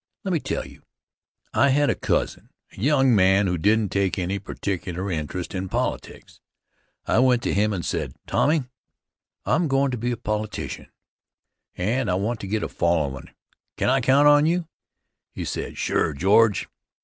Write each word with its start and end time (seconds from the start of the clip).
Let 0.23 0.33
me 0.33 0.39
tell 0.39 0.65
you: 0.65 0.81
I 1.53 1.69
had 1.69 1.91
a 1.91 1.93
cousin, 1.93 2.49
a 2.71 2.79
young 2.81 3.13
man 3.15 3.45
who 3.45 3.55
didn't 3.55 3.89
take 3.91 4.17
any 4.17 4.39
particular 4.39 5.11
interest 5.11 5.53
in 5.53 5.69
politics. 5.69 6.41
I 7.05 7.19
went 7.19 7.43
to 7.43 7.53
him 7.53 7.71
and 7.71 7.85
said: 7.85 8.15
"Tommy, 8.25 8.63
I'm 9.45 9.67
goin' 9.67 9.91
to 9.91 9.97
be 9.97 10.09
a 10.11 10.17
politician, 10.17 10.87
and 11.75 12.09
I 12.09 12.15
want 12.15 12.39
to 12.39 12.47
get 12.47 12.63
a 12.63 12.67
followin'; 12.67 13.29
can 13.77 13.89
I 13.91 14.01
count 14.01 14.27
on 14.27 14.47
you?" 14.47 14.67
He 15.33 15.45
said: 15.45 15.77
"Sure, 15.77 16.13
George". 16.13 16.67